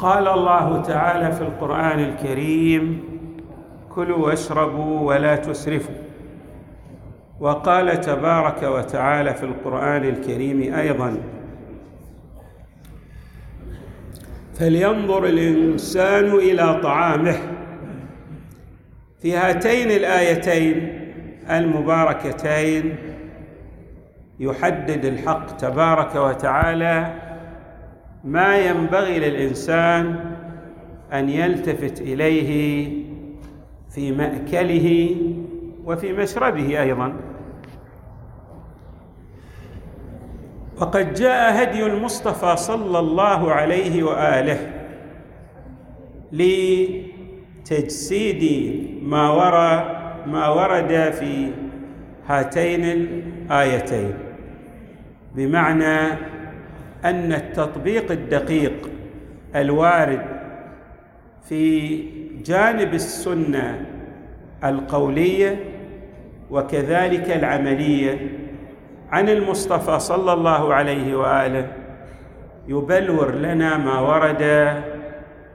قال 0.00 0.28
الله 0.28 0.82
تعالى 0.82 1.32
في 1.32 1.40
القرآن 1.40 1.98
الكريم 2.00 3.02
كلوا 3.94 4.26
واشربوا 4.26 5.00
ولا 5.00 5.36
تسرفوا. 5.36 5.94
وقال 7.40 8.00
تبارك 8.00 8.62
وتعالى 8.62 9.34
في 9.34 9.42
القرآن 9.42 10.04
الكريم 10.04 10.74
أيضا 10.74 11.16
فلينظر 14.54 15.24
الإنسان 15.24 16.24
إلى 16.24 16.80
طعامه. 16.82 17.36
في 19.22 19.36
هاتين 19.36 19.90
الآيتين 19.90 21.00
المباركتين 21.50 22.96
يحدد 24.40 25.04
الحق 25.04 25.56
تبارك 25.56 26.14
وتعالى 26.14 27.19
ما 28.24 28.56
ينبغي 28.58 29.18
للإنسان 29.18 30.34
أن 31.12 31.28
يلتفت 31.28 32.00
إليه 32.00 32.88
في 33.90 34.12
مأكله 34.12 35.16
وفي 35.84 36.12
مشربه 36.12 36.82
أيضا. 36.82 37.12
وقد 40.80 41.14
جاء 41.14 41.62
هدي 41.62 41.86
المصطفى 41.86 42.56
صلى 42.56 42.98
الله 42.98 43.52
عليه 43.52 44.02
وآله 44.02 44.72
لتجسيد 47.60 48.42
ما 49.02 49.30
ورى 49.30 49.96
ما 50.26 50.48
ورد 50.48 51.12
في 51.12 51.50
هاتين 52.26 52.84
الآيتين 52.84 54.14
بمعنى 55.34 56.08
أن 57.04 57.32
التطبيق 57.32 58.12
الدقيق 58.12 58.90
الوارد 59.56 60.22
في 61.48 61.96
جانب 62.44 62.94
السنة 62.94 63.86
القولية 64.64 65.64
وكذلك 66.50 67.30
العملية 67.30 68.28
عن 69.10 69.28
المصطفى 69.28 69.98
صلى 69.98 70.32
الله 70.32 70.74
عليه 70.74 71.14
وآله 71.16 71.66
يبلور 72.68 73.34
لنا 73.34 73.76
ما 73.76 74.00
ورد 74.00 74.74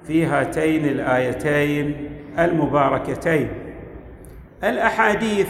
في 0.07 0.25
هاتين 0.25 0.85
الآيتين 0.85 2.09
المباركتين. 2.39 3.47
الأحاديث 4.63 5.49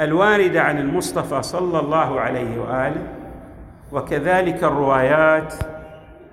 الواردة 0.00 0.62
عن 0.62 0.78
المصطفى 0.78 1.42
صلى 1.42 1.80
الله 1.80 2.20
عليه 2.20 2.60
وآله 2.60 3.02
وكذلك 3.92 4.64
الروايات 4.64 5.54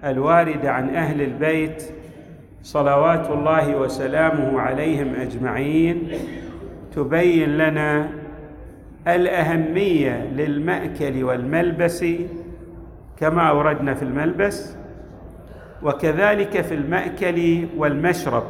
الواردة 0.05 0.71
عن 0.71 0.95
أهل 0.95 1.21
البيت 1.21 1.83
صلوات 2.63 3.29
الله 3.29 3.75
وسلامه 3.75 4.61
عليهم 4.61 5.15
أجمعين 5.15 6.11
تبين 6.95 7.57
لنا 7.57 8.09
الأهمية 9.07 10.25
للمأكل 10.35 11.23
والملبس 11.23 12.05
كما 13.19 13.49
أوردنا 13.49 13.93
في 13.93 14.03
الملبس 14.03 14.75
وكذلك 15.83 16.61
في 16.61 16.73
المأكل 16.73 17.67
والمشرب. 17.77 18.43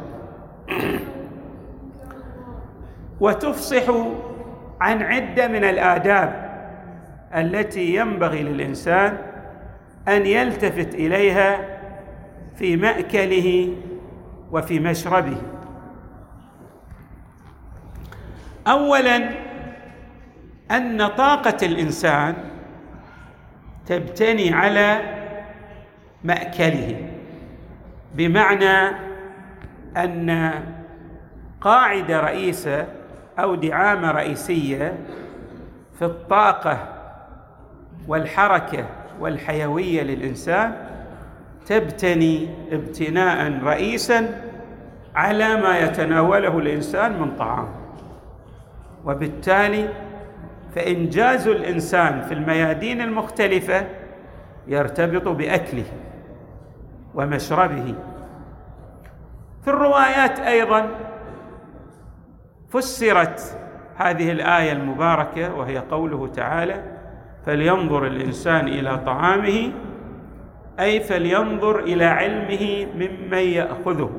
وتفصح 3.20 3.82
عن 4.80 5.02
عدة 5.02 5.48
من 5.48 5.64
الآداب. 5.64 6.49
التي 7.34 7.94
ينبغي 7.94 8.42
للإنسان 8.42 9.18
أن 10.08 10.26
يلتفت 10.26 10.94
إليها 10.94 11.80
في 12.56 12.76
مأكله 12.76 13.76
وفي 14.52 14.80
مشربه. 14.80 15.36
اولا 18.66 19.30
أن 20.70 21.06
طاقة 21.06 21.56
الإنسان 21.66 22.34
تبتني 23.86 24.54
على 24.54 25.00
مأكله 26.24 27.10
بمعنى 28.14 28.96
أن 29.96 30.52
قاعدة 31.60 32.20
رئيسة 32.20 32.86
أو 33.38 33.54
دعامة 33.54 34.10
رئيسية 34.10 34.98
في 35.98 36.04
الطاقة 36.04 36.99
والحركة 38.08 38.86
والحيوية 39.20 40.02
للإنسان 40.02 40.72
تبتني 41.66 42.48
ابتناء 42.72 43.64
رئيسا 43.64 44.42
على 45.14 45.56
ما 45.56 45.78
يتناوله 45.78 46.58
الإنسان 46.58 47.20
من 47.20 47.36
طعام. 47.36 47.68
وبالتالي 49.04 49.88
فإنجاز 50.74 51.48
الإنسان 51.48 52.22
في 52.22 52.34
الميادين 52.34 53.00
المختلفة 53.00 53.86
يرتبط 54.66 55.28
بأكله 55.28 55.84
ومشربه. 57.14 57.94
في 59.64 59.70
الروايات 59.70 60.38
أيضا 60.38 60.90
فسرت 62.70 63.58
هذه 63.96 64.32
الآية 64.32 64.72
المباركة 64.72 65.54
وهي 65.54 65.78
قوله 65.78 66.26
تعالى 66.26 66.99
فلينظر 67.46 68.06
الإنسان 68.06 68.68
إلى 68.68 68.98
طعامه 69.06 69.72
أي 70.80 71.00
فلينظر 71.00 71.78
إلى 71.78 72.04
علمه 72.04 72.86
ممن 72.94 73.38
يأخذه. 73.38 74.10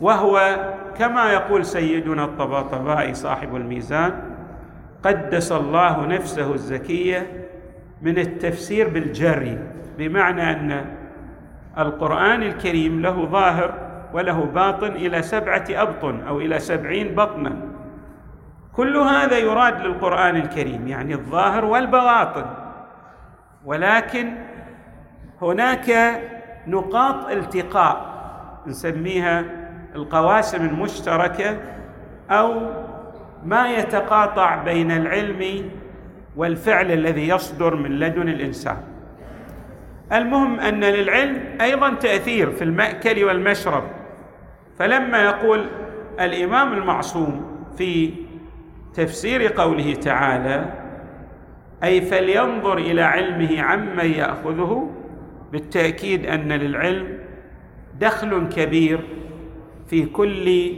وهو 0.00 0.56
كما 0.98 1.32
يقول 1.32 1.64
سيدنا 1.64 2.24
الطباطبائي 2.24 3.14
صاحب 3.14 3.56
الميزان 3.56 4.12
قدس 5.02 5.52
الله 5.52 6.06
نفسه 6.06 6.54
الزكية 6.54 7.46
من 8.02 8.18
التفسير 8.18 8.88
بالجري 8.88 9.58
بمعنى 9.98 10.50
أن 10.50 10.84
القرآن 11.78 12.42
الكريم 12.42 13.02
له 13.02 13.24
ظاهر 13.24 13.74
وله 14.14 14.44
باطن 14.44 14.92
إلى 14.92 15.22
سبعة 15.22 15.64
أبطن 15.70 16.20
أو 16.20 16.40
إلى 16.40 16.58
سبعين 16.58 17.14
بطنا. 17.14 17.67
كل 18.78 18.96
هذا 18.96 19.38
يراد 19.38 19.80
للقرآن 19.80 20.36
الكريم 20.36 20.88
يعني 20.88 21.14
الظاهر 21.14 21.64
والبواطن 21.64 22.46
ولكن 23.64 24.32
هناك 25.42 26.20
نقاط 26.66 27.30
التقاء 27.30 28.06
نسميها 28.66 29.44
القواسم 29.94 30.66
المشتركة 30.66 31.56
أو 32.30 32.70
ما 33.44 33.70
يتقاطع 33.70 34.62
بين 34.62 34.90
العلم 34.90 35.70
والفعل 36.36 36.92
الذي 36.92 37.28
يصدر 37.28 37.74
من 37.74 37.90
لدن 37.98 38.28
الإنسان. 38.28 38.76
المهم 40.12 40.60
أن 40.60 40.84
للعلم 40.84 41.42
أيضا 41.60 41.94
تأثير 41.94 42.50
في 42.50 42.64
المأكل 42.64 43.24
والمشرب. 43.24 43.84
فلما 44.78 45.18
يقول 45.18 45.66
الإمام 46.20 46.72
المعصوم 46.72 47.58
في 47.78 48.27
تفسير 48.94 49.52
قوله 49.52 49.94
تعالى 49.94 50.64
أي 51.84 52.00
فلينظر 52.00 52.78
إلى 52.78 53.02
علمه 53.02 53.62
عمن 53.62 54.10
يأخذه 54.10 54.90
بالتأكيد 55.52 56.26
أن 56.26 56.52
للعلم 56.52 57.18
دخل 58.00 58.48
كبير 58.48 59.00
في 59.86 60.06
كل 60.06 60.72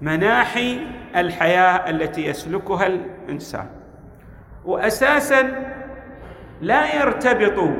مناحي 0.00 0.78
الحياة 1.16 1.90
التي 1.90 2.26
يسلكها 2.26 2.86
الإنسان. 2.86 3.66
واساسا 4.64 5.72
لا 6.60 7.02
يرتبط 7.02 7.70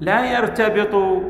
لا 0.00 0.32
يرتبط 0.32 1.22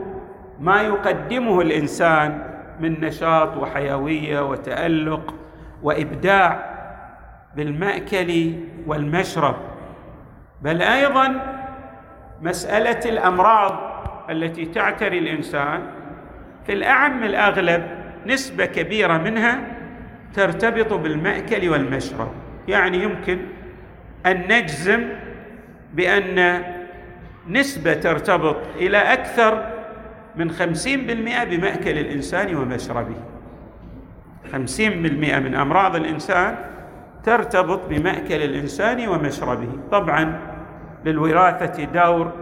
ما 0.60 0.82
يقدمه 0.82 1.60
الإنسان 1.60 2.52
من 2.80 3.00
نشاط 3.00 3.56
وحيوية 3.56 4.50
وتألق 4.50 5.34
وإبداع 5.82 6.72
بالمأكل 7.56 8.52
والمشرب. 8.86 9.56
بل 10.62 10.82
أيضا 10.82 11.56
مسألة 12.42 13.00
الأمراض 13.10 13.92
التي 14.30 14.64
تعتري 14.64 15.18
الإنسان 15.18 15.82
في 16.66 16.72
الأعم 16.72 17.24
الأغلب 17.24 17.86
نسبة 18.26 18.66
كبيرة 18.66 19.18
منها 19.18 19.60
ترتبط 20.34 20.92
بالمأكل 20.92 21.68
والمشرب. 21.68 22.32
يعني 22.68 23.02
يمكن 23.02 23.38
أن 24.26 24.42
نجزم 24.48 25.08
بأن 25.94 26.62
نسبة 27.48 27.94
ترتبط 27.94 28.56
إلى 28.76 28.98
أكثر 28.98 29.72
من 30.36 30.50
خمسين 30.50 31.06
بالمئة 31.06 31.44
بمأكل 31.44 31.98
الإنسان 31.98 32.54
ومشربه. 32.54 33.31
خمسين 34.52 35.02
بالمئة 35.02 35.38
من 35.38 35.54
أمراض 35.54 35.96
الإنسان 35.96 36.56
ترتبط 37.24 37.80
بمأكل 37.88 38.42
الإنسان 38.42 39.08
ومشربه. 39.08 39.68
طبعا 39.90 40.38
للوراثة 41.04 41.84
دور 41.84 42.32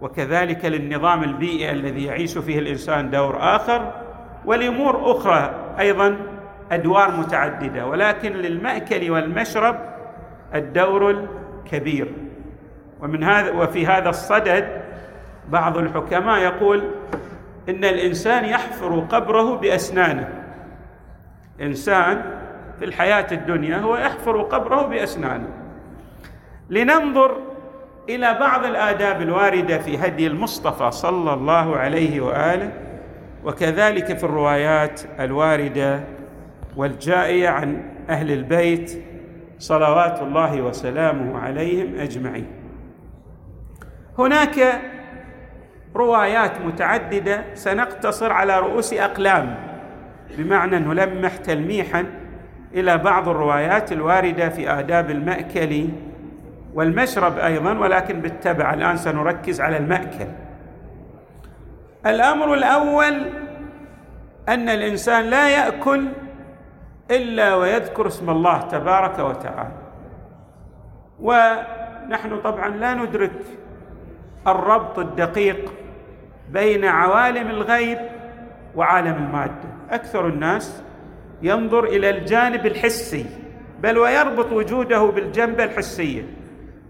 وكذلك 0.00 0.64
للنظام 0.64 1.22
البيئي 1.24 1.70
الذي 1.70 2.04
يعيش 2.04 2.38
فيه 2.38 2.58
الإنسان 2.58 3.10
دور 3.10 3.36
آخر 3.40 3.92
ولأمور 4.44 5.12
أخرى 5.12 5.54
أيضا 5.78 6.16
أدوار 6.72 7.10
متعددة. 7.10 7.86
ولكن 7.86 8.32
للمأكل 8.32 9.10
والمشرب 9.10 9.76
الدور 10.54 11.10
الكبير. 11.10 12.12
ومن 13.00 13.24
هذا 13.24 13.50
وفي 13.50 13.86
هذا 13.86 14.08
الصدد 14.08 14.82
بعض 15.48 15.78
الحكماء 15.78 16.38
يقول 16.38 16.84
إن 17.68 17.84
الإنسان 17.84 18.44
يحفر 18.44 19.00
قبره 19.00 19.56
بأسنانه. 19.56 20.28
إنسان 21.60 22.22
في 22.78 22.84
الحياة 22.84 23.26
الدنيا 23.32 23.78
هو 23.78 23.96
يحفر 23.96 24.42
قبره 24.42 24.86
بأسنانه. 24.86 25.48
لننظر 26.70 27.36
إلى 28.08 28.36
بعض 28.40 28.64
الآداب 28.64 29.22
الواردة 29.22 29.78
في 29.78 29.98
هدي 29.98 30.26
المصطفى 30.26 30.90
صلى 30.90 31.34
الله 31.34 31.76
عليه 31.76 32.20
وآله 32.20 32.72
وكذلك 33.44 34.18
في 34.18 34.24
الروايات 34.24 35.00
الواردة 35.20 36.00
والجائية 36.76 37.48
عن 37.48 37.82
أهل 38.08 38.30
البيت 38.30 39.02
صلوات 39.58 40.22
الله 40.22 40.62
وسلامه 40.62 41.38
عليهم 41.38 41.98
أجمعين. 41.98 42.46
هناك 44.18 44.80
روايات 45.96 46.60
متعددة 46.60 47.54
سنقتصر 47.54 48.32
على 48.32 48.60
رؤوس 48.60 48.92
أقلام. 48.92 49.67
بمعنى 50.36 50.78
نلمح 50.78 51.36
تلميحا 51.36 52.04
إلى 52.74 52.98
بعض 52.98 53.28
الروايات 53.28 53.92
الواردة 53.92 54.48
في 54.48 54.70
آداب 54.70 55.10
المأكل 55.10 55.88
والمشرب 56.74 57.38
أيضا 57.38 57.78
ولكن 57.78 58.20
بالتبع. 58.20 58.74
الآن 58.74 58.96
سنركز 58.96 59.60
على 59.60 59.76
المأكل. 59.76 60.26
الأمر 62.06 62.54
الأول 62.54 63.26
أن 64.48 64.68
الإنسان 64.68 65.24
لا 65.24 65.48
يأكل 65.48 66.08
إلا 67.10 67.54
ويذكر 67.54 68.06
اسم 68.06 68.30
الله 68.30 68.60
تبارك 68.60 69.18
وتعالى. 69.18 69.72
ونحن 71.20 72.40
طبعا 72.44 72.68
لا 72.68 72.94
ندرك 72.94 73.32
الربط 74.46 74.98
الدقيق 74.98 75.72
بين 76.50 76.84
عوالم 76.84 77.50
الغيب 77.50 77.98
وعالم 78.78 79.14
المادة. 79.14 79.68
أكثر 79.90 80.28
الناس 80.28 80.82
ينظر 81.42 81.84
إلى 81.84 82.10
الجانب 82.10 82.66
الحسي 82.66 83.26
بل 83.82 83.98
ويربط 83.98 84.52
وجوده 84.52 85.02
بالجنبة 85.04 85.64
الحسية. 85.64 86.22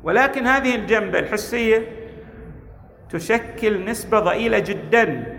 ولكن 0.05 0.47
هذه 0.47 0.75
الجنبة 0.75 1.19
الحسية 1.19 1.83
تشكل 3.11 3.85
نسبة 3.85 4.21
ضئيلة 4.21 4.59
جدا 4.59 5.35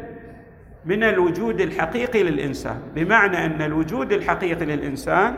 من 0.86 1.04
الوجود 1.04 1.62
الحقيقي 1.62 2.24
للإنسان. 2.24 2.82
بمعنى 2.96 3.46
أن 3.46 3.62
الوجود 3.62 4.12
الحقيقي 4.12 4.66
للإنسان 4.66 5.34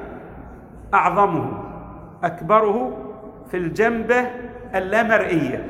أعظمه 0.94 1.64
أكبره 2.24 2.98
في 3.52 3.58
الجنبة 3.58 4.28
اللامرئية 4.76 5.66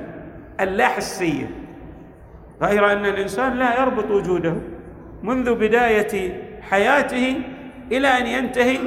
اللاحسية. 0.60 1.50
غير 2.62 2.92
أن 2.92 3.06
الإنسان 3.06 3.54
لا 3.54 3.82
يربط 3.82 4.12
وجوده. 4.12 4.56
منذ 5.24 5.56
بداية 5.56 6.42
حياته 6.62 7.36
إلى 7.92 8.08
أن 8.08 8.28
ينتهي 8.28 8.80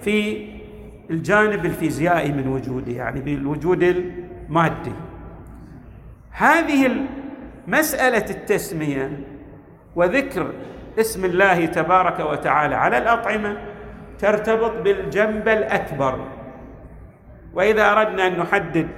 في 0.00 0.46
الجانب 1.10 1.66
الفيزيائي 1.66 2.32
من 2.32 2.48
وجوده 2.48 2.92
يعني 2.92 3.20
بالوجود 3.20 3.82
المادي. 3.82 4.92
هذه 6.30 6.90
مساله 7.66 8.24
التسمية 8.30 9.10
وذكر 9.96 10.52
اسم 11.00 11.24
الله 11.24 11.66
تبارك 11.66 12.20
وتعالى 12.20 12.74
على 12.74 12.98
الأطعمة 12.98 13.56
ترتبط 14.18 14.82
بالجنب 14.82 15.48
الأكبر. 15.48 16.24
وإذا 17.54 17.92
أردنا 17.92 18.26
أن 18.26 18.38
نحدد 18.38 18.88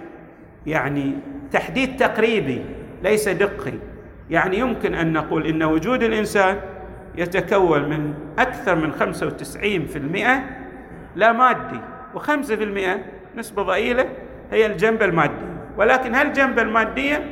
يعني 0.66 1.12
تحديد 1.52 1.96
تقريبي 1.96 2.64
ليس 3.02 3.28
دقي 3.28 3.72
يعني 4.30 4.58
يمكن 4.58 4.94
أن 4.94 5.12
نقول 5.12 5.46
إن 5.46 5.62
وجود 5.62 6.02
الإنسان 6.02 6.60
يتكون 7.16 7.88
من 7.88 8.14
أكثر 8.38 8.74
من 8.74 8.92
95% 10.42 11.16
لا 11.16 11.32
مادي 11.32 11.80
و5% 12.14 13.36
نسبة 13.36 13.62
ضئيلة 13.62 14.08
هي 14.52 14.66
الجنبه 14.66 15.04
الماديه 15.04 15.56
ولكن 15.76 16.14
هالجنبه 16.14 16.62
المادية؟ 16.62 17.22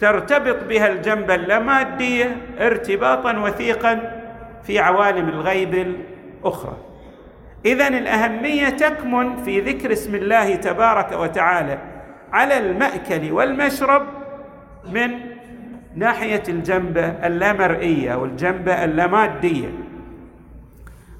ترتبط 0.00 0.64
بها 0.64 0.88
الجنبه 0.92 1.34
اللاماديه 1.34 2.36
ارتباطا 2.60 3.38
وثيقا 3.38 4.22
في 4.62 4.78
عوالم 4.78 5.28
الغيب 5.28 5.74
الأخرى. 5.74 6.76
اذا 7.66 7.88
الأهمية 7.88 8.68
تكمن 8.68 9.36
في 9.36 9.60
ذكر 9.60 9.92
اسم 9.92 10.14
الله 10.14 10.54
تبارك 10.54 11.12
وتعالى 11.12 11.78
على 12.32 12.58
المأكل 12.58 13.32
والمشرب 13.32 14.06
من 14.92 15.10
ناحية 15.94 16.42
الجنبة 16.48 17.06
اللامرئية 17.06 18.14
والجنبة 18.14 18.84
اللامادية. 18.84 19.68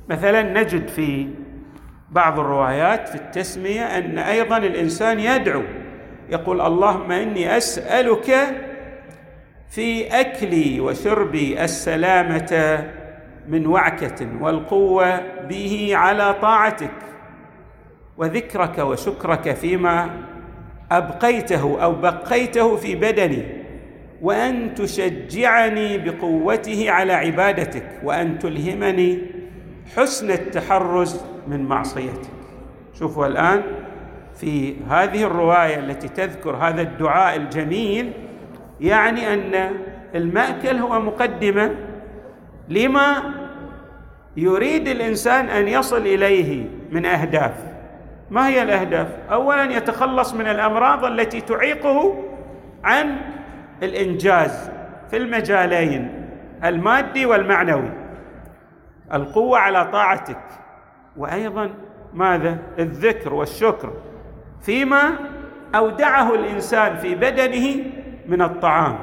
مثلا 0.08 0.42
نجد 0.42 0.88
في 0.88 1.28
بعض 2.10 2.38
الروايات 2.38 3.08
في 3.08 3.14
التسمية 3.14 3.98
أن 3.98 4.18
أيضا 4.18 4.58
الإنسان 4.58 5.20
يدعو 5.20 5.62
يقول 6.30 6.60
اللهم 6.60 7.12
إني 7.12 7.56
أسألك 7.56 8.34
في 9.70 10.20
أكلي 10.20 10.80
وشربي 10.80 11.64
السلامة 11.64 12.84
من 13.48 13.66
وعكة 13.66 14.28
والقوة 14.40 15.20
به 15.48 15.90
على 15.94 16.34
طاعتك 16.42 16.90
وذكرك 18.16 18.78
وشكرك 18.78 19.52
فيما 19.54 20.10
أبقيته 20.92 21.82
أو 21.82 21.92
بقيته 21.92 22.76
في 22.76 22.94
بدني. 22.94 23.61
وأن 24.22 24.74
تشجعني 24.74 25.98
بقوته 25.98 26.90
على 26.90 27.12
عبادتك 27.12 27.86
وأن 28.04 28.38
تلهمني 28.38 29.18
حسن 29.96 30.30
التحرز 30.30 31.20
من 31.48 31.64
معصيتك. 31.64 32.30
شوفوا 32.94 33.26
الآن 33.26 33.62
في 34.34 34.74
هذه 34.90 35.24
الرواية 35.24 35.78
التي 35.78 36.08
تذكر 36.08 36.56
هذا 36.56 36.82
الدعاء 36.82 37.36
الجميل 37.36 38.12
يعني 38.80 39.34
أن 39.34 39.70
المأكل 40.14 40.76
هو 40.76 41.00
مقدمة 41.00 41.74
لما 42.68 43.22
يريد 44.36 44.88
الإنسان 44.88 45.48
أن 45.48 45.68
يصل 45.68 46.00
إليه 46.00 46.64
من 46.90 47.06
أهداف. 47.06 47.54
ما 48.30 48.48
هي 48.48 48.62
الأهداف؟ 48.62 49.08
اولا 49.30 49.76
يتخلص 49.76 50.34
من 50.34 50.46
الأمراض 50.46 51.04
التي 51.04 51.40
تعيقه 51.40 52.24
عن 52.84 53.16
الإنجاز 53.82 54.70
في 55.10 55.16
المجالين 55.16 56.28
المادي 56.64 57.26
والمعنوي. 57.26 57.90
القوة 59.12 59.58
على 59.58 59.84
طاعتك. 59.84 60.42
وأيضا 61.16 61.70
ماذا؟ 62.14 62.58
الذكر 62.78 63.34
والشكر. 63.34 63.92
فيما 64.60 65.12
أودعه 65.74 66.34
الإنسان 66.34 66.96
في 66.96 67.14
بدنه 67.14 67.84
من 68.26 68.42
الطعام. 68.42 68.98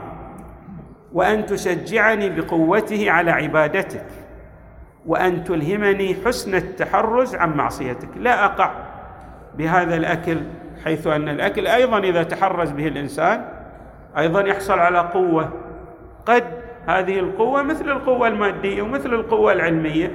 وأن 1.13 1.45
تشجعني 1.45 2.29
بقوته 2.29 3.12
على 3.12 3.31
عبادتك. 3.31 4.05
وأن 5.05 5.43
تلهمني 5.43 6.15
حسن 6.25 6.55
التحرز 6.55 7.36
عن 7.36 7.57
معصيتك. 7.57 8.09
لا 8.17 8.45
أقع 8.45 8.71
بهذا 9.57 9.95
الأكل 9.95 10.38
حيث 10.86 11.07
أن 11.07 11.29
الأكل 11.29 11.67
أيضا 11.67 12.00
إذا 12.00 12.24
تحرز 12.24 12.71
به 12.71 12.88
الإنسان 12.88 13.58
أيضا 14.17 14.41
يحصل 14.41 14.79
على 14.79 14.99
قوة. 14.99 15.53
قد 16.25 16.43
هذه 16.87 17.19
القوة 17.19 17.61
مثل 17.63 17.91
القوة 17.91 18.27
المادية 18.27 18.81
ومثل 18.81 19.13
القوة 19.13 19.51
العلمية 19.51 20.11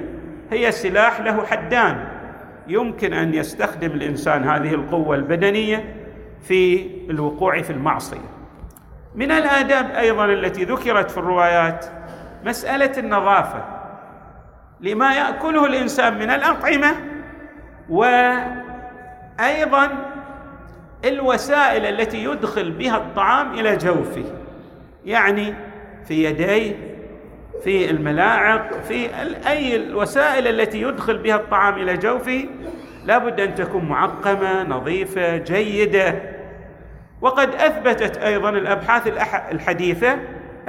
هي 0.51 0.71
سلاح 0.71 1.21
له 1.21 1.45
حدان. 1.45 2.07
يمكن 2.67 3.13
أن 3.13 3.33
يستخدم 3.33 3.91
الإنسان 3.91 4.43
هذه 4.43 4.73
القوة 4.73 5.15
البدنية 5.15 5.95
في 6.41 6.89
الوقوع 7.09 7.61
في 7.61 7.69
المعصية. 7.69 8.35
من 9.15 9.31
الآداب 9.31 9.91
أيضا 9.91 10.25
التي 10.25 10.63
ذكرت 10.63 11.11
في 11.11 11.17
الروايات 11.17 11.85
مسألة 12.45 12.91
النظافة. 12.97 13.65
لما 14.81 15.13
يأكله 15.13 15.65
الإنسان 15.65 16.13
من 16.13 16.29
الاطعمه 16.29 16.91
وأيضا 17.89 18.55
الوسائل 21.05 21.85
التي 21.85 22.23
يدخل 22.23 22.71
بها 22.71 22.97
الطعام 22.97 23.53
إلى 23.53 23.77
جوفه. 23.77 24.23
يعني 25.05 25.53
في 26.07 26.23
يديه 26.23 26.75
في 27.63 27.89
الملاعق 27.89 28.73
في 28.73 29.09
أي 29.47 29.75
الوسائل 29.75 30.47
التي 30.47 30.81
يدخل 30.81 31.17
بها 31.17 31.35
الطعام 31.35 31.73
إلى 31.73 31.97
جوفه 31.97 32.45
لابد 33.05 33.39
أن 33.39 33.55
تكون 33.55 33.85
معقمة 33.85 34.63
نظيفة 34.63 35.37
جيدة. 35.37 36.15
وقد 37.21 37.49
أثبتت 37.55 38.17
أيضا 38.17 38.49
الأبحاث 38.49 39.07
الحديثة 39.51 40.17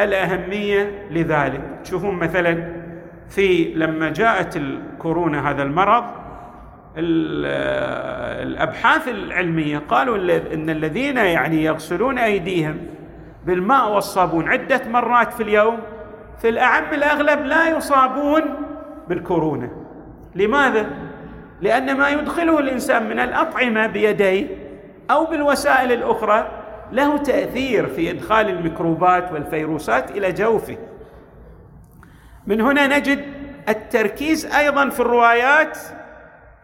الأهمية 0.01 1.07
لذلك. 1.11 1.61
تشوفون 1.85 2.15
مثلا 2.15 2.73
في 3.29 3.65
لما 3.75 4.11
جاءت 4.11 4.57
الكورونا 4.57 5.51
هذا 5.51 5.63
المرض 5.63 6.05
الأبحاث 6.97 9.09
العلمية 9.09 9.79
قالوا 9.79 10.17
إن 10.55 10.71
الذين 10.71 11.17
يعني 11.17 11.65
يغسلون 11.65 12.19
أيديهم 12.19 12.79
بالماء 13.47 13.93
والصابون 13.93 14.49
عدة 14.49 14.83
مرات 14.89 15.33
في 15.33 15.43
اليوم 15.43 15.79
في 16.39 16.49
الأعم 16.49 16.95
الأغلب 16.95 17.45
لا 17.45 17.69
يصابون 17.69 18.43
بالكورونا. 19.09 19.71
لماذا؟ 20.35 20.87
لأن 21.61 21.97
ما 21.97 22.09
يدخله 22.09 22.59
الإنسان 22.59 23.09
من 23.09 23.19
الأطعمة 23.19 23.87
بيديه 23.87 24.47
أو 25.11 25.27
بالوسائل 25.27 25.93
الأخرى 25.93 26.63
له 26.93 27.17
تأثير 27.17 27.87
في 27.87 28.11
إدخال 28.11 28.49
الميكروبات 28.49 29.33
والفيروسات 29.33 30.11
إلى 30.11 30.33
جوفه. 30.33 30.77
من 32.47 32.61
هنا 32.61 32.99
نجد 32.99 33.25
التركيز 33.69 34.47
أيضا 34.47 34.89
في 34.89 35.01
الروايات 35.01 35.79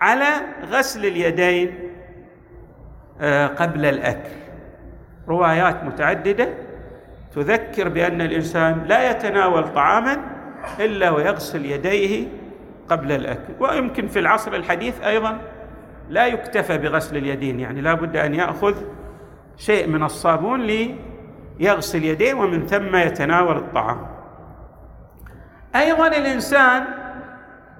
على 0.02 0.32
غسل 0.70 1.06
اليدين 1.06 1.74
آه، 3.20 3.46
قبل 3.46 3.86
الأكل. 3.86 4.30
روايات 5.28 5.84
متعددة 5.84 6.48
تذكر 7.34 7.88
بأن 7.88 8.20
الإنسان 8.20 8.84
لا 8.88 9.10
يتناول 9.10 9.68
طعاما 9.68 10.18
إلا 10.80 11.10
ويغسل 11.10 11.66
يديه 11.66 12.28
قبل 12.88 13.12
الأكل. 13.12 13.52
ويمكن 13.60 14.06
في 14.08 14.18
العصر 14.18 14.54
الحديث 14.54 15.02
أيضا 15.04 15.38
لا 16.08 16.26
يكتفى 16.26 16.78
بغسل 16.78 17.16
اليدين 17.16 17.60
يعني 17.60 17.80
لا 17.80 17.94
بد 17.94 18.16
أن 18.16 18.34
يأخذ 18.34 18.74
شيء 19.56 19.88
من 19.88 20.02
الصابون 20.02 20.60
ليغسل 21.60 22.04
يديه 22.04 22.34
ومن 22.34 22.66
ثم 22.66 22.96
يتناول 22.96 23.56
الطعام. 23.56 24.06
أيضا 25.76 26.08
الإنسان 26.08 27.01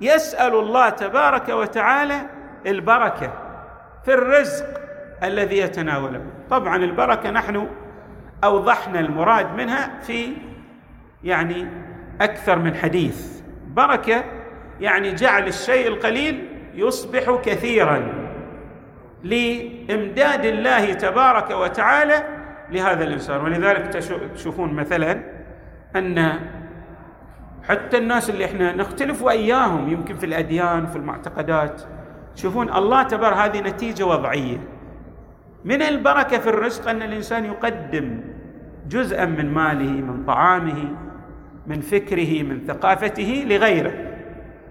يسأل 0.00 0.54
الله 0.54 0.88
تبارك 0.88 1.48
وتعالى 1.48 2.20
البركة 2.66 3.32
في 4.04 4.14
الرزق 4.14 4.66
الذي 5.22 5.58
يتناوله. 5.58 6.22
طبعا 6.50 6.76
البركة 6.76 7.30
نحن 7.30 7.68
أوضحنا 8.44 9.00
المراد 9.00 9.54
منها 9.54 10.00
في 10.02 10.32
يعني 11.24 11.68
أكثر 12.20 12.58
من 12.58 12.74
حديث. 12.74 13.40
بركة 13.66 14.24
يعني 14.80 15.14
جعل 15.14 15.46
الشيء 15.46 15.88
القليل 15.88 16.48
يصبح 16.74 17.40
كثيرا 17.44 18.12
لإمداد 19.22 20.44
الله 20.44 20.92
تبارك 20.92 21.50
وتعالى 21.50 22.22
لهذا 22.70 23.04
الإنسان. 23.04 23.40
ولذلك 23.40 23.86
تشوفون 24.34 24.74
مثلا 24.74 25.22
أن 25.96 26.40
حتى 27.68 27.98
الناس 27.98 28.30
اللي 28.30 28.44
إحنا 28.44 28.76
نختلف 28.76 29.22
وإياهم 29.22 29.88
يمكن 29.88 30.14
في 30.14 30.26
الأديان 30.26 30.86
في 30.86 30.96
المعتقدات. 30.96 31.82
تشوفون 32.36 32.72
الله 32.72 33.02
تبارك 33.02 33.36
هذه 33.36 33.60
نتيجة 33.60 34.06
وضعية. 34.06 34.58
من 35.64 35.82
البركة 35.82 36.38
في 36.38 36.46
الرزق 36.46 36.88
أن 36.88 37.02
الإنسان 37.02 37.44
يقدم 37.44 38.20
جزءا 38.88 39.24
من 39.24 39.54
ماله 39.54 39.90
من 39.90 40.24
طعامه 40.24 40.88
من 41.66 41.80
فكره 41.80 42.42
من 42.42 42.66
ثقافته 42.66 43.44
لغيره. 43.48 43.92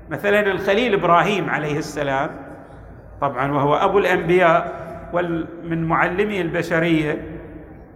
مثلا 0.09 0.51
الخليل 0.51 0.93
إبراهيم 0.93 1.49
عليه 1.49 1.77
السلام 1.77 2.29
طبعا 3.21 3.51
وهو 3.51 3.75
أبو 3.75 3.99
الأنبياء 3.99 4.81
ومن 5.13 5.83
معلمي 5.83 6.41
البشرية 6.41 7.25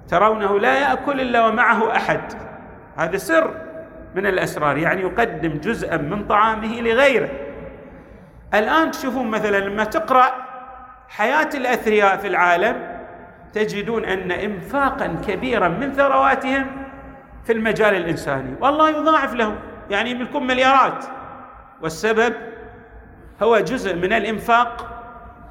ترونه 0.08 0.60
لا 0.60 0.80
يأكل 0.80 1.22
إلا 1.22 1.48
ومعه 1.48 1.96
أحد. 1.96 2.22
هذا 2.98 3.18
سر. 3.18 3.65
من 4.16 4.26
الأسرار 4.26 4.78
يعني 4.78 5.02
يقدم 5.02 5.50
جزءا 5.50 5.98
من 5.98 6.28
طعامه 6.28 6.82
لغيره. 6.82 7.30
الآن 8.54 8.92
تشوفون 8.92 9.28
مثلا 9.28 9.60
لما 9.60 9.84
تقرأ 9.84 10.32
حياة 11.10 11.50
الأثرياء 11.56 12.18
في 12.18 12.28
العالم 12.28 12.76
تجدون 13.54 14.06
أن 14.06 14.32
انفاقا 14.32 15.08
كبيرا 15.28 15.68
من 15.68 15.94
ثرواتهم 15.94 16.66
في 17.44 17.54
المجال 17.54 17.96
الإنساني. 17.96 18.56
والله 18.62 18.90
يضاعف 18.90 19.34
لهم 19.34 19.56
يعني 19.90 20.12
يملكون 20.12 20.48
مليارات. 20.48 21.06
والسبب 21.82 22.34
هو 23.44 23.60
جزء 23.60 23.96
من 23.96 24.14
الإنفاق 24.14 25.02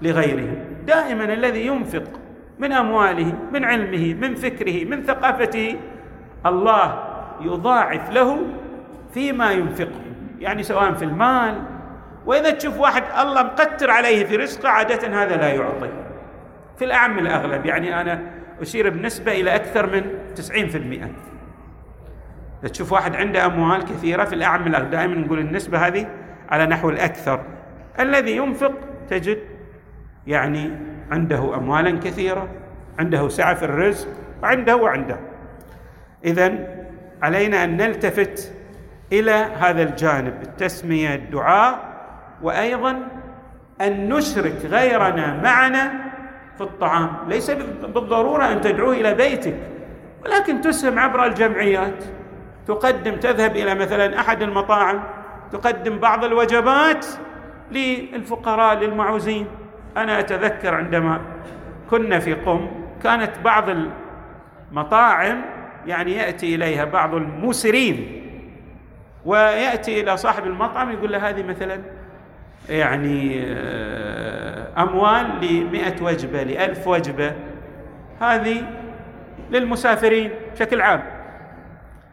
لغيره. 0.03 0.57
دائما 0.87 1.25
الذي 1.25 1.67
ينفق 1.67 2.21
من 2.59 2.73
أمواله 2.73 3.33
من 3.53 3.65
علمه 3.65 4.15
من 4.15 4.35
فكره 4.35 4.85
من 4.85 5.03
ثقافته 5.03 5.77
الله 6.47 7.14
يضاعف 7.41 8.11
له 8.11 8.39
فيما 9.15 9.53
ينفقه 9.53 10.01
يعني 10.41 10.63
سواء 10.63 10.93
في 10.93 11.05
المال 11.05 11.63
وإذا 12.27 12.51
تشوف 12.51 12.79
واحد 12.81 13.03
الله 13.21 13.43
مقتر 13.43 13.91
عليه 13.91 14.25
في 14.25 14.37
رزقه 14.37 14.69
عادة 14.69 15.23
هذا 15.23 15.37
لا 15.37 15.49
يعطي. 15.49 15.89
في 16.79 16.85
الأعم 16.85 17.19
الأغلب 17.19 17.67
يعني 17.67 18.01
أنا 18.01 18.23
أشير 18.61 18.91
بنسبة 18.91 19.33
إلى 19.33 19.55
أكثر 19.55 19.87
من 19.87 20.05
90% 22.63 22.69
تشوف 22.69 22.93
واحد 22.93 23.17
عنده 23.17 23.47
أموال 23.47 23.85
كثيرة 23.85 24.25
في 24.25 24.35
الأعم 24.35 24.67
الأغلب 24.67 24.91
دائما 24.91 25.15
نقول 25.15 25.39
النسبة 25.39 25.87
هذه 25.87 26.07
على 26.49 26.67
نحو 26.67 26.91
الأكثر. 26.91 27.41
الذي 28.01 28.37
ينفق 28.37 28.73
تجد 29.11 29.39
يعني 30.27 30.71
عنده 31.11 31.55
اموالا 31.57 31.99
كثيرة 31.99 32.49
عنده 32.99 33.29
سعة 33.29 33.55
في 33.55 33.65
الرزق 33.65 34.09
وعنده 34.43 34.77
وعنده. 34.77 35.17
اذا 36.25 36.75
علينا 37.25 37.65
أن 37.65 37.77
نلتفت 37.77 38.53
إلى 39.13 39.33
هذا 39.33 39.83
الجانب 39.83 40.43
التسمية 40.43 41.15
الدعاء 41.15 41.79
وأيضا 42.43 43.09
أن 43.81 44.09
نشرك 44.09 44.57
غيرنا 44.65 45.41
معنا 45.43 45.93
في 46.57 46.61
الطعام. 46.61 47.17
ليس 47.29 47.51
بالضرورة 47.95 48.53
أن 48.53 48.61
تدعوه 48.61 48.93
إلى 48.93 49.15
بيتك 49.15 49.57
ولكن 50.25 50.61
تسهم 50.61 50.99
عبر 50.99 51.27
الجمعيات. 51.27 52.05
تقدم 52.67 53.17
تذهب 53.17 53.57
إلى 53.57 53.75
مثلا 53.75 54.21
أحد 54.21 54.43
المطاعم 54.43 55.03
تقدم 55.53 55.99
بعض 55.99 56.25
الوجبات 56.25 57.07
للفقراء 57.73 58.75
للمعوزين. 58.79 59.47
أنا 59.97 60.21
أتذكر 60.21 60.75
عندما 60.75 61.21
كنا 61.91 62.19
في 62.19 62.35
قم 62.35 62.69
كانت 63.03 63.31
بعض 63.45 63.65
المطاعم 64.71 65.43
يعني 65.87 66.13
يأتي 66.13 66.55
إليها 66.55 66.85
بعض 66.85 67.15
الموسرين 67.15 68.21
ويأتي 69.25 70.01
إلى 70.01 70.17
صاحب 70.17 70.47
المطعم 70.47 70.91
يقول 70.91 71.13
له 71.13 71.29
هذه 71.29 71.43
مثلا 71.43 71.81
يعني 72.69 73.43
آه، 73.47 74.83
أموال 74.83 75.27
لمئة 75.43 76.03
وجبة 76.03 76.43
لألف 76.43 76.89
وجبة. 76.89 77.33
هذه 78.21 78.63
للمسافرين 79.51 80.31
بشكل 80.53 80.81
عام. 80.81 81.03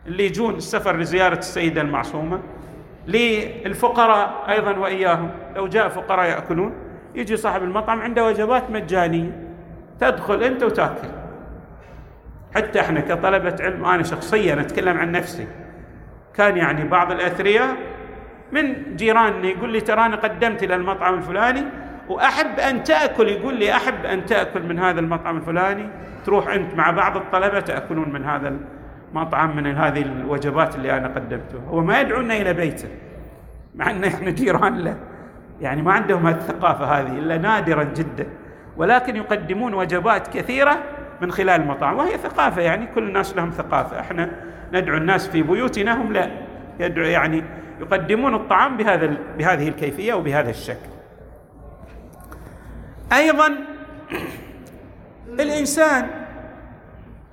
اللي 0.07 0.25
يجون 0.25 0.55
السفر 0.55 0.97
لزيارة 0.97 1.37
السيدة 1.37 1.81
المعصومة 1.81 2.39
للفقراء 3.07 4.45
أيضا 4.49 4.71
وإياهم. 4.71 5.29
لو 5.55 5.67
جاء 5.67 5.89
فقراء 5.89 6.29
يأكلون 6.29 6.73
يجي 7.15 7.37
صاحب 7.37 7.63
المطعم 7.63 8.01
عنده 8.01 8.25
وجبات 8.25 8.69
مجانية 8.69 9.31
تدخل 9.99 10.43
أنت 10.43 10.63
وتأكل. 10.63 11.20
حتى 12.55 12.79
إحنا 12.79 12.99
كطلبة 12.99 13.55
علم 13.59 13.85
أنا 13.85 14.03
شخصيا 14.03 14.61
أتكلم 14.61 14.97
عن 14.97 15.11
نفسي. 15.11 15.47
كان 16.35 16.57
يعني 16.57 16.87
بعض 16.87 17.11
الأثرياء 17.11 17.75
من 18.51 18.95
جيراننا 18.95 19.47
يقول 19.47 19.69
لي 19.71 19.81
تراني 19.81 20.15
قدمت 20.15 20.63
إلى 20.63 20.75
المطعم 20.75 21.13
الفلاني 21.13 21.63
وأحب 22.09 22.59
أن 22.59 22.83
تأكل 22.83 23.27
يقول 23.27 23.55
لي 23.55 23.73
أحب 23.73 24.05
أن 24.05 24.25
تأكل 24.25 24.63
من 24.63 24.79
هذا 24.79 24.99
المطعم 24.99 25.37
الفلاني. 25.37 25.89
تروح 26.25 26.47
أنت 26.47 26.73
مع 26.73 26.91
بعض 26.91 27.17
الطلبة 27.17 27.59
تأكلون 27.59 28.13
من 28.13 28.25
هذا 28.25 28.53
المطعم 29.11 29.55
من 29.55 29.75
هذه 29.75 30.01
الوجبات 30.01 30.75
اللي 30.75 30.97
أنا 30.97 31.07
قدمتها 31.07 31.61
هو 31.69 31.81
ما 31.81 32.01
يدعونا 32.01 32.37
إلى 32.37 32.53
بيته 32.53 32.87
مع 33.75 33.91
إن 33.91 34.03
إحنا 34.03 34.31
جيران 34.31 34.77
له. 34.77 34.97
يعني 35.61 35.81
ما 35.81 35.93
عندهم 35.93 36.27
الثقافه 36.27 36.85
هذه 36.85 37.19
إلا 37.19 37.37
نادرا 37.37 37.83
جدا. 37.83 38.27
ولكن 38.77 39.15
يقدمون 39.15 39.73
وجبات 39.73 40.27
كثيرة 40.27 40.77
من 41.21 41.31
خلال 41.31 41.61
المطاعم. 41.61 41.97
وهي 41.97 42.17
ثقافة 42.17 42.61
يعني 42.61 42.87
كل 42.95 43.03
الناس 43.03 43.35
لهم 43.35 43.49
ثقافة. 43.49 43.99
إحنا 43.99 44.29
ندعو 44.73 44.97
الناس 44.97 45.27
في 45.27 45.41
بيوتنا 45.41 46.01
هم 46.01 46.13
لا. 46.13 46.31
يدعو 46.79 47.05
يعني 47.05 47.43
يقدمون 47.79 48.35
الطعام 48.35 48.77
بهذا 48.77 49.17
بهذه 49.37 49.67
الكيفية 49.67 50.13
وبهذا 50.13 50.49
الشكل. 50.49 50.89
أيضا 53.13 53.49
الإنسان 55.39 56.07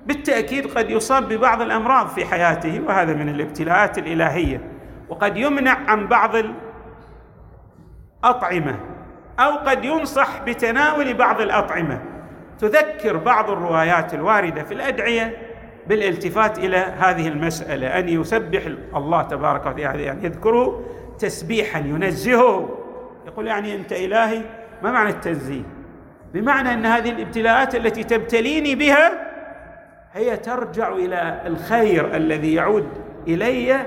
بالتأكيد 0.05 0.77
قد 0.77 0.89
يصاب 0.89 1.29
ببعض 1.29 1.61
الأمراض 1.61 2.07
في 2.07 2.25
حياته 2.25 2.81
وهذا 2.87 3.13
من 3.13 3.29
الابتلاءات 3.29 3.97
الإلهية. 3.97 4.61
وقد 5.09 5.37
يمنع 5.37 5.77
عن 5.87 6.07
بعض 6.07 6.35
الأطعمة 8.23 8.79
أو 9.39 9.57
قد 9.57 9.85
ينصح 9.85 10.43
بتناول 10.43 11.13
بعض 11.13 11.41
الأطعمة. 11.41 12.01
تذكر 12.59 13.17
بعض 13.17 13.49
الروايات 13.49 14.13
الواردة 14.13 14.63
في 14.63 14.73
الأدعية 14.73 15.37
بالالتفات 15.87 16.59
إلى 16.59 16.77
هذه 16.77 17.27
المسألة 17.27 17.99
أن 17.99 18.09
يسبح 18.09 18.61
الله 18.95 19.21
تبارك 19.21 19.65
وتعالى 19.65 20.03
يعني 20.03 20.25
يذكره 20.25 20.85
تسبيحا 21.19 21.79
ينزهه. 21.79 22.69
يقول 23.27 23.47
يعني 23.47 23.75
أنت 23.75 23.91
إلهي 23.91 24.41
ما 24.83 24.91
معنى 24.91 25.09
التنزيه؟ 25.09 25.61
بمعنى 26.33 26.73
أن 26.73 26.85
هذه 26.85 27.09
الابتلاءات 27.09 27.75
التي 27.75 28.03
تبتليني 28.03 28.75
بها 28.75 29.11
هي 30.13 30.37
ترجع 30.37 30.91
إلى 30.91 31.41
الخير 31.45 32.15
الذي 32.15 32.53
يعود 32.53 32.87
إلي 33.27 33.85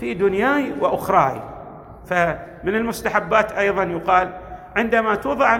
في 0.00 0.14
دنياي 0.14 0.72
وأخراي. 0.80 1.42
فمن 2.06 2.74
المستحبات 2.74 3.52
أيضا 3.52 3.82
يقال 3.82 4.30
عندما 4.76 5.14
توضع 5.14 5.58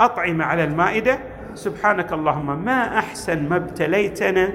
الأطعمة 0.00 0.44
على 0.44 0.64
المائدة 0.64 1.18
سبحانك 1.56 2.12
اللهم 2.12 2.64
ما 2.64 2.98
أحسن 2.98 3.48
ما 3.48 3.56
ابتليتنا. 3.56 4.48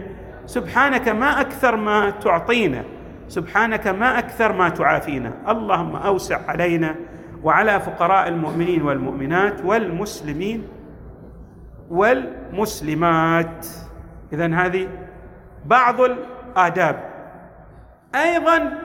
سبحانك 0.46 1.10
ما 1.10 1.42
أكثر 1.42 1.76
ما 1.76 2.10
تعطينا. 2.10 2.84
سبحانك 3.28 3.88
ما 3.88 4.20
أكثر 4.20 4.54
ما 4.54 4.70
تعافينا. 4.70 5.32
اللهم 5.48 5.96
أوسع 5.96 6.40
علينا 6.48 6.96
وعلى 7.44 7.80
فقراء 7.80 8.28
المؤمنين 8.28 8.82
والمؤمنات 8.82 9.66
والمسلمين 9.66 10.68
والمسلمات. 11.90 13.68
اذا 14.34 14.56
هذه 14.56 14.88
بعض 15.66 16.02
الآداب. 16.02 17.12
أيضا 18.16 18.78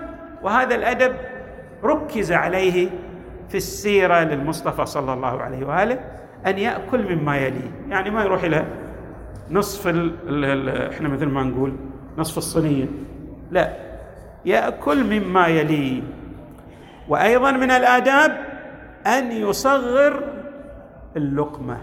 وهذا 0.43 0.75
الأدب 0.75 1.17
ركز 1.85 2.33
عليه 2.33 2.91
في 3.49 3.57
السيرة 3.57 4.19
للمصطفى 4.19 4.87
صلى 4.87 5.13
الله 5.13 5.43
عليه 5.43 5.67
وآله. 5.67 5.99
أن 6.47 6.59
يأكل 6.59 7.17
مما 7.17 7.37
يليه. 7.37 7.71
يعني 7.89 8.11
ما 8.11 8.23
يروح 8.23 8.43
إلى 8.43 8.65
نصف 9.51 9.89
ال 9.89 10.15
ال 10.45 10.93
إحنا 10.93 11.09
مثل 11.09 11.27
ما 11.27 11.43
نقول 11.43 11.73
نصف 12.19 12.39
الصينية. 12.39 12.87
لا 13.51 13.73
يأكل 14.45 15.05
مما 15.05 15.47
يليه. 15.47 16.03
وأيضا 17.09 17.51
من 17.51 17.71
الآداب 17.71 18.39
أن 19.07 19.33
يصغر 19.33 20.25
اللقمة. 21.17 21.79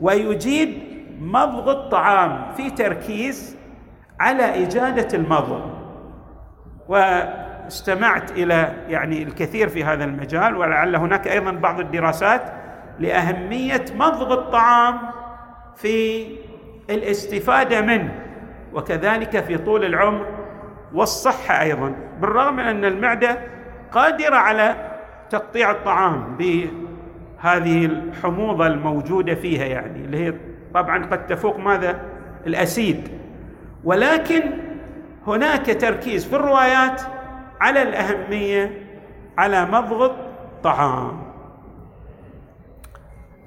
ويجيد 0.00 0.78
مضغ 1.20 1.70
الطعام 1.70 2.54
في 2.54 2.70
تركيز 2.70 3.56
على 4.20 4.64
إجادة 4.66 5.18
المضغ. 5.18 5.60
واستمعت 6.88 8.30
إلى 8.30 8.74
يعني 8.88 9.22
الكثير 9.22 9.68
في 9.68 9.84
هذا 9.84 10.04
المجال 10.04 10.56
ولعل 10.56 10.96
هناك 10.96 11.28
أيضا 11.28 11.50
بعض 11.50 11.80
الدراسات 11.80 12.42
لأهمية 12.98 13.84
مضغ 13.94 14.32
الطعام 14.32 14.98
في 15.76 16.26
الاستفادة 16.90 17.80
منه 17.80 18.14
وكذلك 18.72 19.44
في 19.44 19.58
طول 19.58 19.84
العمر 19.84 20.26
والصحة 20.94 21.62
أيضا. 21.62 21.94
بالرغم 22.20 22.56
من 22.56 22.64
أن 22.64 22.84
المعدة 22.84 23.38
قادرة 23.92 24.36
على 24.36 24.76
تقطيع 25.30 25.70
الطعام 25.70 26.36
بهذه 26.36 27.84
الحموضة 27.86 28.66
الموجودة 28.66 29.34
فيها 29.34 29.64
يعني 29.64 30.04
اللي 30.04 30.26
هي 30.26 30.34
طبعا 30.74 31.06
قد 31.06 31.26
تفوق 31.26 31.58
ماذا؟ 31.58 32.00
الأسيد. 32.46 33.08
ولكن 33.84 34.42
هناك 35.26 35.66
تركيز 35.80 36.26
في 36.26 36.36
الروايات 36.36 37.02
على 37.60 37.82
الأهمية 37.82 38.82
على 39.38 39.66
مضغ 39.66 40.06
الطعام. 40.06 41.27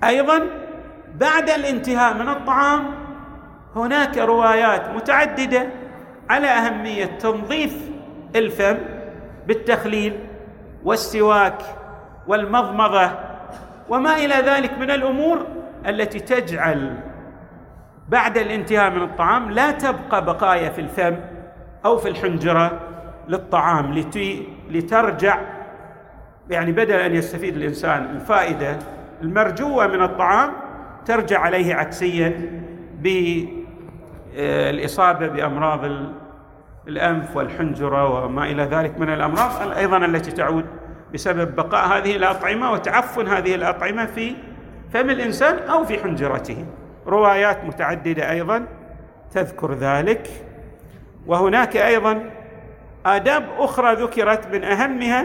أيضا 0.03 0.41
بعد 1.15 1.49
الانتهاء 1.49 2.13
من 2.13 2.29
الطعام 2.29 2.83
هناك 3.75 4.17
روايات 4.17 4.89
متعددة 4.89 5.67
على 6.29 6.47
أهمية 6.47 7.05
تنظيف 7.05 7.75
الفم 8.35 8.77
بالتخليل 9.47 10.19
والسواك 10.83 11.61
والمضمضة 12.27 13.11
وما 13.89 14.15
إلى 14.15 14.35
ذلك 14.35 14.77
من 14.77 14.91
الأمور 14.91 15.45
التي 15.87 16.19
تجعل 16.19 16.97
بعد 18.09 18.37
الانتهاء 18.37 18.89
من 18.91 19.01
الطعام 19.01 19.51
لا 19.51 19.71
تبقى 19.71 20.25
بقايا 20.25 20.69
في 20.69 20.81
الفم 20.81 21.15
أو 21.85 21.97
في 21.97 22.09
الحنجرة 22.09 22.79
للطعام 23.27 24.05
لترجع 24.69 25.37
يعني 26.49 26.71
بدل 26.71 26.95
أن 26.95 27.15
يستفيد 27.15 27.55
الإنسان 27.55 28.03
الفائدة 28.03 28.77
المرجوة 29.21 29.87
من 29.87 30.01
الطعام 30.01 30.51
ترجع 31.05 31.39
عليه 31.39 31.75
عكسيا 31.75 32.61
بالاصابه 34.35 35.27
بأمراض 35.27 35.79
الأنف 36.87 37.37
والحنجرة 37.37 38.25
وما 38.25 38.43
إلى 38.43 38.63
ذلك 38.63 38.99
من 38.99 39.09
الأمراض 39.13 39.71
أيضا 39.77 39.97
التي 39.97 40.31
تعود 40.31 40.65
بسبب 41.13 41.55
بقاء 41.55 41.87
هذه 41.87 42.15
الأطعمة 42.15 42.71
وتعفن 42.71 43.27
هذه 43.27 43.55
الأطعمة 43.55 44.05
في 44.05 44.35
فم 44.93 45.09
الإنسان 45.09 45.57
أو 45.69 45.83
في 45.83 46.03
حنجرته. 46.03 46.65
روايات 47.07 47.65
متعددة 47.65 48.31
أيضا 48.31 48.65
تذكر 49.31 49.73
ذلك. 49.73 50.27
وهناك 51.27 51.77
أيضا 51.77 52.29
آداب 53.05 53.45
أخرى 53.57 53.93
ذكرت 53.93 54.47
من 54.47 54.63
أهمها 54.63 55.21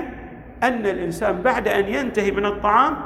أن 0.62 0.86
الإنسان 0.86 1.42
بعد 1.42 1.68
أن 1.68 1.88
ينتهي 1.88 2.30
من 2.30 2.46
الطعام 2.46 2.96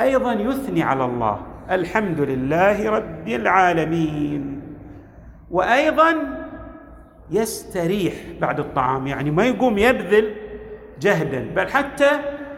أيضا 0.00 0.32
يثني 0.32 0.82
على 0.82 1.04
الله. 1.04 1.40
الحمد 1.70 2.20
لله 2.20 2.90
رب 2.90 3.28
العالمين. 3.28 4.60
وأيضا 5.50 6.14
يستريح 7.30 8.14
بعد 8.40 8.60
الطعام. 8.60 9.06
يعني 9.06 9.30
ما 9.30 9.44
يقوم 9.44 9.78
يبذل 9.78 10.34
جهدا. 11.00 11.46
بل 11.56 11.68
حتى 11.68 12.10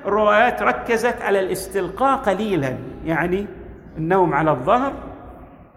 الروايات 0.06 0.62
ركزت 0.62 1.22
على 1.22 1.40
الاستلقاء 1.40 2.18
قليلا. 2.18 2.76
يعني 3.04 3.46
النوم 3.96 4.34
على 4.34 4.50
الظهر 4.50 4.92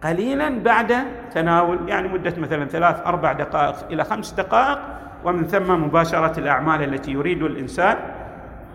قليلا 0.04 0.60
بعد 0.60 0.96
تناول. 1.34 1.90
يعني 1.90 2.08
مدة 2.08 2.34
مثلا 2.38 2.66
ثلاث 2.66 3.02
أربع 3.06 3.34
دقائق 3.34 3.76
إلى 3.92 4.04
خمس 4.04 4.32
دقائق. 4.32 4.80
ومن 5.26 5.48
ثم 5.48 5.84
مباشرة 5.84 6.40
الأعمال 6.40 6.94
التي 6.94 7.12
يريد 7.12 7.44
الإنسان 7.44 7.98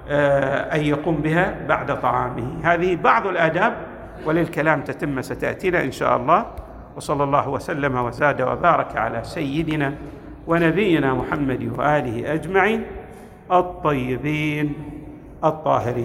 أن 0.08 0.80
يقوم 0.80 1.16
بها 1.16 1.66
بعد 1.68 2.00
طعامه. 2.00 2.60
هذه 2.62 2.96
بعض 2.96 3.26
الآداب 3.26 3.76
وللكلام 4.26 4.80
تتم 4.80 5.22
ستأتينا 5.22 5.84
إن 5.84 5.92
شاء 5.92 6.16
الله. 6.16 6.46
وصلى 6.96 7.24
الله 7.24 7.48
وسلم 7.48 7.96
وزاد 7.96 8.42
وبارك 8.42 8.96
على 8.96 9.24
سيدنا 9.24 9.94
ونبينا 10.46 11.14
محمد 11.14 11.72
وآله 11.78 12.32
أجمعين 12.34 12.82
الطيبين 13.52 14.74
الطاهرين. 15.44 16.02